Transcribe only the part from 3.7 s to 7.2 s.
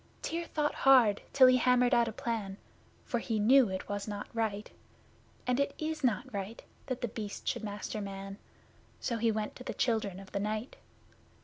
was not right (And it is not right) that The